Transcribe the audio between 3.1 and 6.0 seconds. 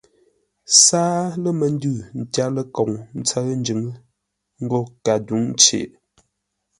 ńtsə́ʉ njʉŋə́ ńgó kadǔŋcei.